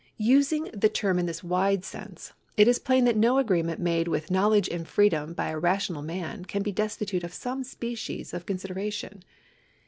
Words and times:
Using 0.17 0.63
the 0.73 0.89
term 0.89 1.19
in 1.19 1.27
this 1.27 1.43
wide 1.43 1.85
sense, 1.85 2.33
it 2.57 2.67
is 2.67 2.79
plain 2.79 3.05
that 3.05 3.15
no 3.15 3.37
agreement 3.37 3.79
made 3.79 4.07
with 4.07 4.31
knowledge 4.31 4.67
and 4.67 4.87
freedom 4.87 5.33
by 5.35 5.49
a 5.49 5.59
rational 5.59 6.01
man 6.01 6.43
can 6.45 6.63
be 6.63 6.71
destitute 6.71 7.23
of 7.23 7.35
some 7.35 7.63
species 7.63 8.33
of 8.33 8.47
consideration. 8.47 9.23